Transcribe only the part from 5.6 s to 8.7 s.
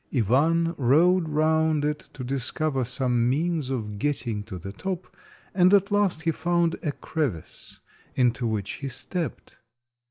at last he found a crevice into